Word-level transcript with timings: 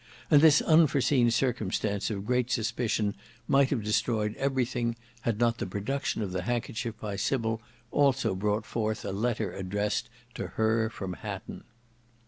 And 0.31 0.41
this 0.41 0.63
unforeseen 0.63 1.29
circumstance 1.29 2.09
of 2.09 2.25
great 2.25 2.49
suspicion 2.49 3.13
might 3.47 3.69
have 3.69 3.83
destroyed 3.83 4.35
everything, 4.35 4.95
had 5.21 5.37
not 5.37 5.59
the 5.59 5.67
production 5.67 6.23
of 6.23 6.31
the 6.31 6.41
handkerchief 6.41 6.95
by 6.99 7.17
Sybil 7.17 7.61
also 7.91 8.33
brought 8.33 8.65
forth 8.65 9.05
a 9.05 9.11
letter 9.11 9.53
addressed 9.53 10.09
to 10.33 10.47
her 10.57 10.89
from 10.89 11.13
Hatton. 11.13 11.65